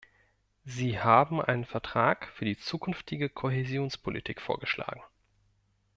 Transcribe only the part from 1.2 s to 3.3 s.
einen Vertrag für die zukünftige